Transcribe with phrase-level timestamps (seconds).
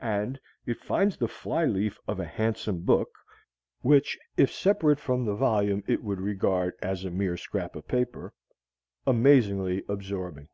[0.00, 3.08] And it finds the flyleaf of a handsome book
[3.80, 8.34] (which if separate from the volume it would regard as a mere scrap of paper)
[9.06, 10.48] amazingly absorbing.